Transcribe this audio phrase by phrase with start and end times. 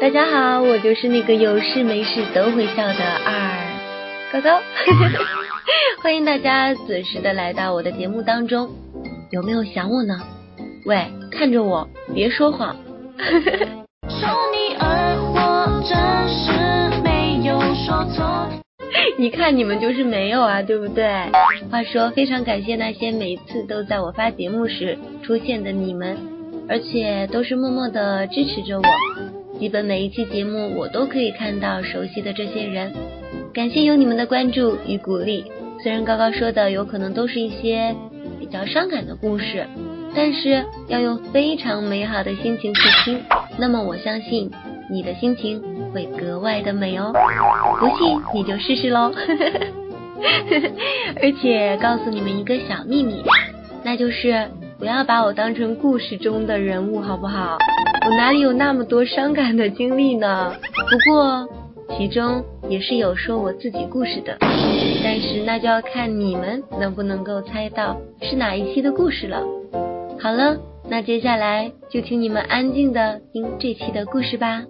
[0.00, 2.94] 大家好，我就是那个有事没事都会笑的
[3.26, 3.68] 二
[4.32, 4.58] 高高，
[6.02, 8.70] 欢迎大家准时的来到我的节目当中，
[9.30, 10.18] 有没有想我呢？
[10.86, 12.74] 喂，看着我，别说谎。
[13.18, 15.98] 从 你而我真
[16.30, 18.48] 是没有说错
[19.18, 21.04] 一看你们就是没有啊，对不对？
[21.70, 26.16] 话说，非常感谢那些每次都在我发节目时出现的你们，
[26.70, 28.82] 而且都是默默的支持着我。
[29.60, 32.90] 基本每一期节目我都可以看到熟悉的这些人，
[33.52, 35.44] 感谢有你们的关注与鼓励。
[35.82, 37.94] 虽然高高说的有可能都是一些
[38.38, 39.66] 比较伤感的故事，
[40.16, 43.20] 但是要用非常美好的心情去听，
[43.58, 44.50] 那么我相信
[44.90, 47.12] 你的心情会格外的美哦。
[47.78, 49.12] 不信你就试试喽。
[51.22, 53.22] 而且告诉你们一个小秘密，
[53.84, 54.48] 那就是
[54.80, 57.58] 不要把我当成故事中的人物，好不好？
[58.06, 60.56] 我哪里有那么多伤感的经历呢？
[60.90, 61.46] 不过
[61.98, 69.42] 其中也是有说我自己故事的，但是那就要看你们能不能够猜到是哪一期的故事了。
[70.18, 70.56] 好了，
[70.88, 74.62] 那接下来就请你们安静的听这期的故事吧。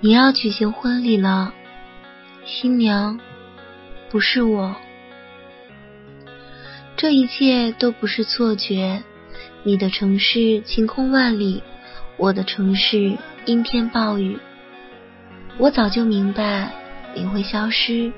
[0.00, 1.52] 你要举行婚礼了，
[2.44, 3.18] 新娘
[4.08, 4.76] 不是我。
[7.00, 9.02] 这一切都不是错觉。
[9.62, 11.62] 你的城市晴空万里，
[12.18, 14.38] 我的城市阴天暴雨。
[15.56, 16.70] 我早就明白
[17.14, 18.12] 你会消失，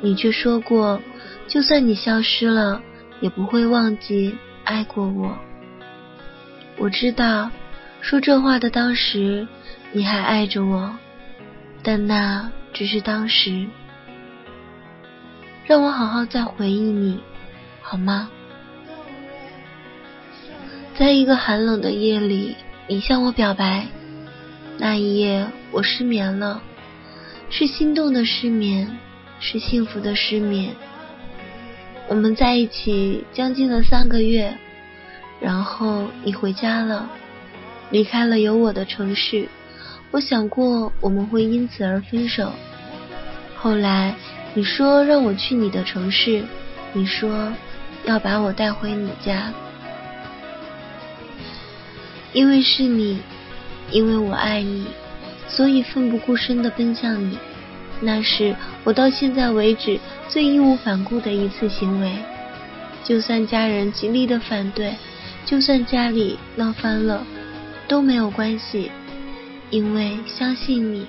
[0.00, 1.02] 你却说过，
[1.48, 2.80] 就算你消失了，
[3.20, 5.36] 也不会忘记爱过我。
[6.78, 7.50] 我知道，
[8.00, 9.46] 说这话的当时，
[9.92, 10.96] 你还爱着我，
[11.82, 13.66] 但那只是当时。
[15.66, 17.20] 让我好好再回忆你。
[17.90, 18.28] 好吗？
[20.98, 22.54] 在一个寒冷的夜里，
[22.86, 23.86] 你向我表白。
[24.76, 26.60] 那一夜，我失眠了，
[27.48, 28.98] 是心动的失眠，
[29.40, 30.76] 是幸福的失眠。
[32.08, 34.54] 我们在一起将近了三个月，
[35.40, 37.08] 然后你回家了，
[37.90, 39.48] 离开了有我的城市。
[40.10, 42.52] 我想过我们会因此而分手。
[43.56, 44.14] 后来
[44.52, 46.44] 你说让我去你的城市，
[46.92, 47.50] 你说。
[48.04, 49.52] 要把我带回你家，
[52.32, 53.20] 因为是你，
[53.90, 54.86] 因为我爱你，
[55.48, 57.38] 所以奋不顾身的奔向你。
[58.00, 58.54] 那是
[58.84, 59.98] 我到现在为止
[60.28, 62.12] 最义无反顾的一次行为。
[63.04, 64.94] 就算家人极力的反对，
[65.44, 67.26] 就算家里闹翻了，
[67.88, 68.90] 都没有关系，
[69.70, 71.06] 因为相信你，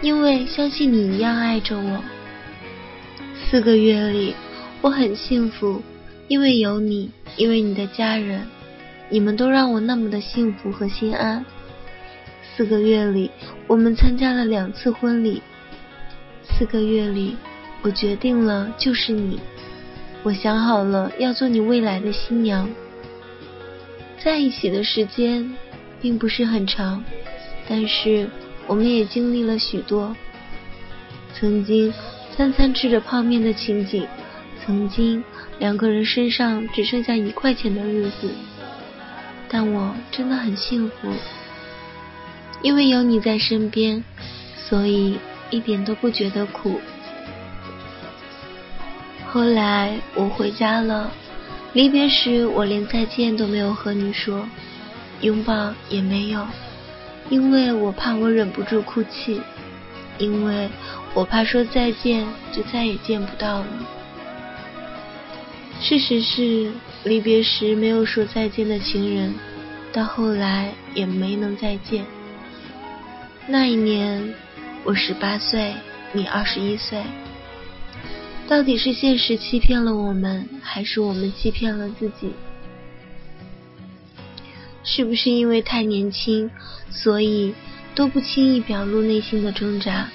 [0.00, 2.02] 因为相信你一样爱着我。
[3.48, 4.34] 四个月里，
[4.80, 5.82] 我很幸福。
[6.28, 8.46] 因为有你，因为你的家人，
[9.08, 11.44] 你们都让我那么的幸福和心安。
[12.56, 13.30] 四个月里，
[13.66, 15.42] 我们参加了两次婚礼。
[16.42, 17.36] 四个月里，
[17.82, 19.38] 我决定了就是你，
[20.22, 22.68] 我想好了要做你未来的新娘。
[24.24, 25.54] 在一起的时间
[26.00, 27.04] 并不是很长，
[27.68, 28.28] 但是
[28.66, 30.16] 我们也经历了许多。
[31.34, 31.92] 曾经
[32.34, 34.06] 餐餐吃着泡面的情景，
[34.66, 35.22] 曾经。
[35.58, 38.30] 两个人身上只剩下一块钱的日子，
[39.48, 41.10] 但我真的很幸福，
[42.60, 44.04] 因为有你在身边，
[44.56, 45.18] 所以
[45.48, 46.78] 一点都不觉得苦。
[49.28, 51.10] 后来我回家了，
[51.72, 54.46] 离别时我连再见都没有和你说，
[55.22, 56.46] 拥抱也没有，
[57.30, 59.40] 因为我怕我忍不住哭泣，
[60.18, 60.68] 因为
[61.14, 63.66] 我怕说再见就再也见不到了。
[65.78, 66.72] 事实是，
[67.04, 69.34] 离别时没有说再见的情人，
[69.92, 72.04] 到后来也没能再见。
[73.46, 74.34] 那一年，
[74.84, 75.74] 我十八岁，
[76.12, 77.02] 你二十一岁。
[78.48, 82.32] 到底是现实欺骗了我们，还是我们欺骗了自己？
[84.82, 86.50] 是不是因为太年轻，
[86.90, 87.54] 所以
[87.94, 90.08] 都不轻易表露内心的挣扎？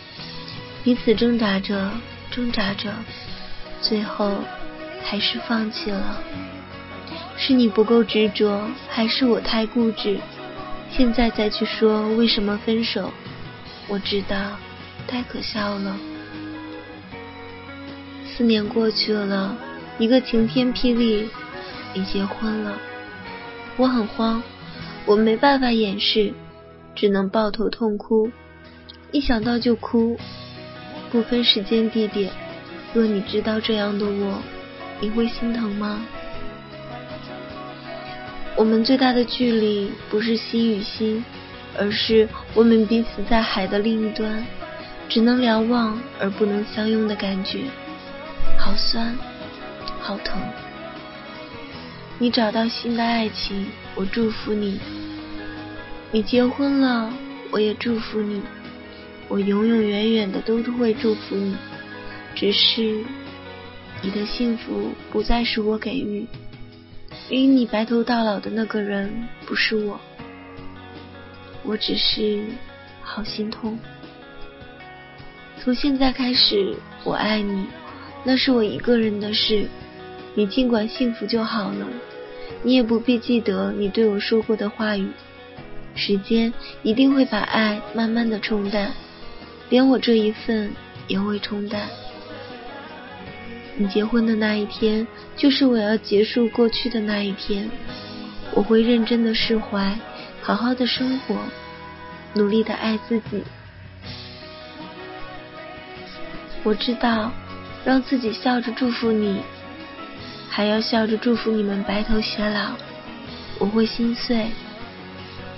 [0.83, 1.91] 彼此挣扎着，
[2.29, 2.93] 挣扎着，
[3.81, 4.43] 最后。
[5.03, 6.21] 还是放弃了，
[7.37, 10.17] 是你不够执着，还是我太固执？
[10.89, 13.11] 现在再去说为什么分手，
[13.87, 14.35] 我知道
[15.07, 15.97] 太可笑了。
[18.25, 19.57] 四年过去了，
[19.99, 21.27] 一个晴天霹雳，
[21.93, 22.77] 你结婚了，
[23.77, 24.41] 我很慌，
[25.05, 26.33] 我没办法掩饰，
[26.95, 28.31] 只能抱头痛哭，
[29.11, 30.17] 一想到就哭，
[31.11, 32.31] 不分时间地点。
[32.93, 34.41] 若你知道这样的我。
[35.01, 36.05] 你会心疼吗？
[38.55, 41.25] 我们最大的距离不是心与心，
[41.77, 44.45] 而是我们彼此在海的另一端，
[45.09, 47.61] 只能瞭望而不能相拥的感觉，
[48.59, 49.17] 好酸，
[49.99, 50.39] 好疼。
[52.19, 53.65] 你找到新的爱情，
[53.95, 54.77] 我祝福你；
[56.11, 57.11] 你结婚了，
[57.49, 58.43] 我也祝福你。
[59.27, 61.55] 我永永远远的都会祝福你，
[62.35, 63.03] 只是
[64.01, 66.25] 你的幸福不再是我给予。
[67.29, 69.99] 与你白头到老的那个人不是我，
[71.63, 72.43] 我只是
[73.01, 73.77] 好心痛。
[75.59, 77.67] 从现在开始，我爱你，
[78.23, 79.67] 那是我一个人的事，
[80.33, 81.87] 你尽管幸福就好了。
[82.63, 85.07] 你也不必记得你对我说过的话语，
[85.95, 86.53] 时间
[86.83, 88.91] 一定会把爱慢慢的冲淡，
[89.69, 90.71] 连我这一份
[91.07, 91.87] 也会冲淡。
[93.77, 97.69] 你结婚的那一天，就是我要结束过去的那一天。
[98.53, 99.97] 我会认真的释怀，
[100.41, 101.37] 好好的生活，
[102.33, 103.43] 努力的爱自己。
[106.63, 107.31] 我知道，
[107.85, 109.41] 让自己笑着祝福你。
[110.49, 112.73] 还要笑着祝福你们白头偕老，
[113.57, 114.47] 我会心碎，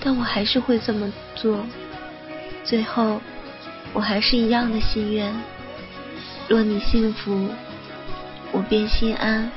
[0.00, 1.66] 但我还是会这么做。
[2.62, 3.20] 最后，
[3.92, 5.34] 我还是一样的心愿：
[6.48, 7.48] 若你幸福，
[8.54, 9.50] 我便心安。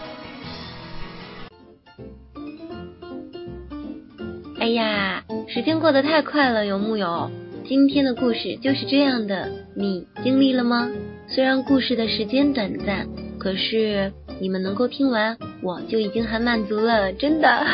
[4.60, 7.30] 哎呀，时间过得太快了，有木有？
[7.64, 10.90] 今天的故事就是这样的，你经历了吗？
[11.28, 13.08] 虽然故事的时间短暂，
[13.40, 14.12] 可是。
[14.40, 17.66] 你们能够听完，我就已经很满足了，真的。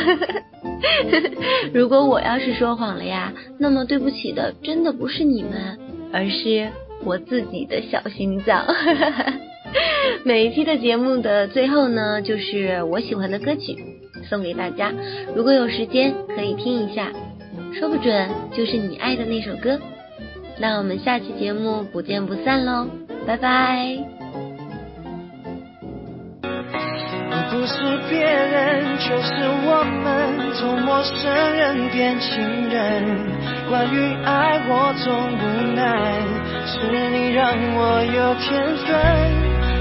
[1.76, 5.78] 如果我要是说谎了呀，那么对不起的，真的不是你们，
[6.14, 6.72] 而是
[7.04, 8.66] 我自己的小心脏。
[10.24, 13.78] 每一期的节目的最后呢，就是我喜欢的歌曲
[14.30, 14.92] 送给大家，
[15.36, 17.12] 如果有时间可以听一下，
[17.80, 19.80] 说不准就是你爱的那首歌。
[20.60, 22.88] 那我们下期节目不见不散喽，
[23.26, 23.98] 拜拜。
[27.52, 27.76] 不是
[28.10, 29.34] 别人，就是
[29.66, 33.04] 我们，从陌生人变情人。
[33.70, 35.44] 关于爱，我总无
[35.76, 35.86] 奈，
[36.66, 38.92] 是你让我有天分。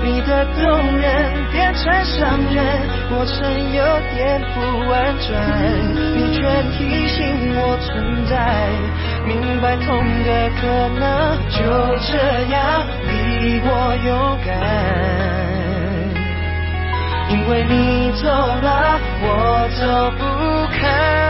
[0.05, 0.63] 你的动
[0.99, 2.65] 人变成伤人，
[3.09, 3.35] 过程
[3.73, 3.85] 有
[4.15, 4.61] 点不
[4.91, 5.31] 婉转，
[6.15, 6.43] 你却
[6.77, 7.21] 提醒
[7.55, 8.35] 我存在，
[9.25, 9.87] 明白痛
[10.25, 10.29] 的
[10.61, 10.67] 可
[10.99, 11.03] 能，
[11.49, 11.63] 就
[12.01, 12.11] 这
[12.51, 13.11] 样比
[13.65, 13.71] 我
[14.05, 14.11] 勇
[14.45, 14.51] 敢。
[17.31, 19.27] 因为你走了，我
[19.79, 19.81] 走
[20.19, 20.21] 不
[20.77, 21.22] 开。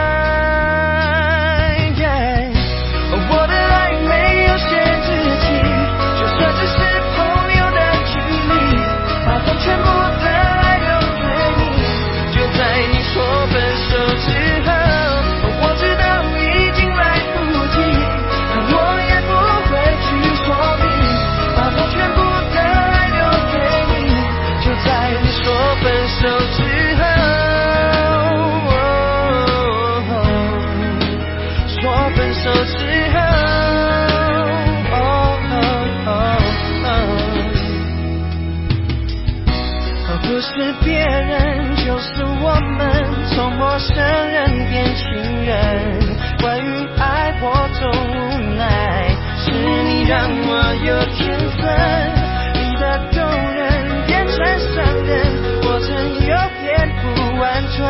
[57.42, 57.82] 反转，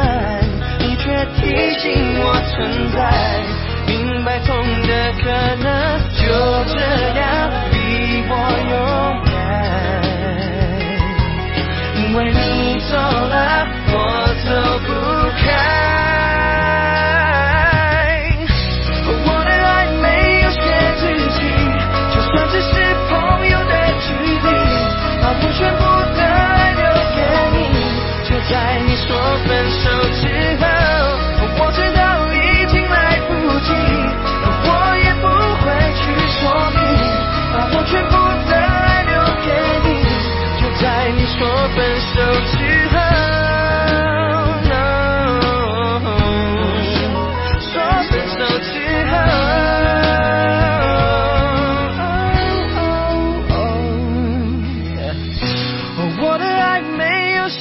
[0.78, 1.04] 你却
[1.37, 1.42] 提
[1.78, 1.92] 醒
[2.25, 2.99] 我存在，
[3.87, 5.28] 明白痛的可
[5.62, 5.68] 能，
[6.16, 6.25] 就
[6.73, 6.80] 这
[7.21, 8.32] 样比我
[8.71, 8.73] 勇
[9.28, 9.37] 敢，
[12.00, 12.97] 因为你走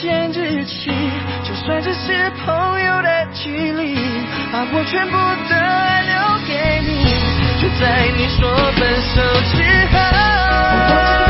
[0.02, 0.90] 见之期
[1.44, 3.96] 就算只是朋友的距离
[4.52, 5.16] 把我全部
[5.48, 6.16] 的爱留
[6.48, 7.04] 给你
[7.62, 9.22] 就在你说分手
[9.54, 9.62] 之
[9.94, 11.21] 后。